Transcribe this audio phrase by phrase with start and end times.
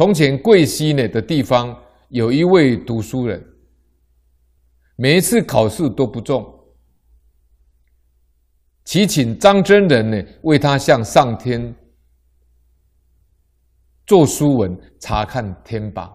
[0.00, 3.38] 从前贵溪呢的地方有一位读书人，
[4.96, 6.42] 每一次考试都不中，
[8.82, 11.76] 祈请张真人呢为他向上天
[14.06, 16.10] 做书文，查看天榜。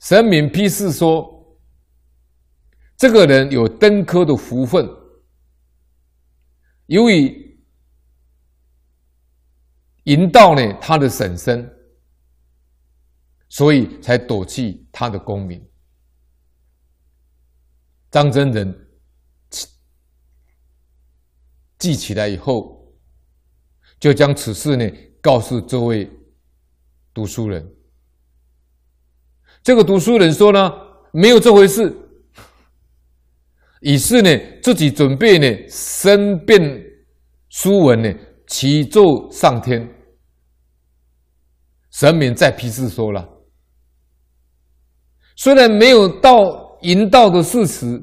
[0.00, 1.26] 神明批示说，
[2.98, 4.86] 这个人有登科的福分，
[6.88, 7.58] 由于
[10.04, 11.66] 引导呢他的婶婶，
[13.52, 15.62] 所以才躲去他的功名。
[18.10, 18.74] 张真人
[21.78, 22.90] 记起来以后，
[24.00, 26.10] 就将此事呢告诉这位
[27.12, 27.62] 读书人。
[29.62, 30.72] 这个读书人说呢，
[31.12, 31.94] 没有这回事。
[33.82, 34.30] 于是呢，
[34.62, 36.82] 自己准备呢，申辩
[37.50, 38.10] 书文呢，
[38.46, 39.86] 祈奏上天。
[41.90, 43.28] 神明再批示说了，
[45.36, 48.02] 虽然没有到引导的事实，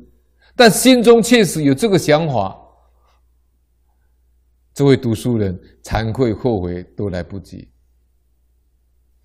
[0.55, 2.55] 但心中确实有这个想法。
[4.73, 7.69] 这位读书人惭愧后悔都来不及，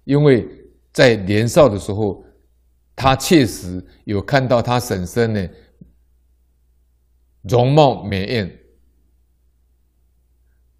[0.04, 0.48] 因为。
[0.94, 2.24] 在年少的时候，
[2.94, 5.48] 他确实有看到他婶婶呢，
[7.42, 8.58] 容貌美艳。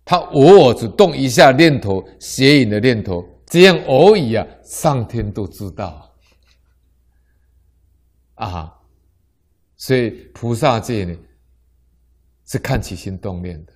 [0.04, 6.13] 他偶尔只动一下念头，邪淫的念头，这样而已啊，上天都知道
[8.34, 8.80] 啊。
[9.76, 11.16] 所以菩萨界呢，
[12.46, 13.72] 是看起心动念的。